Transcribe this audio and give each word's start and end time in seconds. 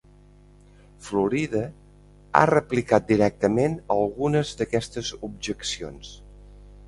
Florida 1.07 1.61
ha 2.39 2.41
replicat 2.51 3.05
directament 3.13 3.77
algunes 3.97 4.57
d'aquestes 4.61 5.15
objeccions. 5.31 6.13